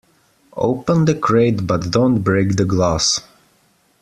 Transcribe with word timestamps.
Open 0.57 1.05
the 1.05 1.13
crate 1.13 1.67
but 1.67 1.91
don't 1.91 2.23
break 2.23 2.55
the 2.55 2.65
glass. 2.65 3.19